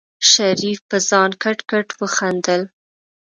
شريف 0.31 0.79
په 0.89 0.97
ځان 1.09 1.31
کټ 1.43 1.59
کټ 1.71 1.87
وخندل. 2.01 2.61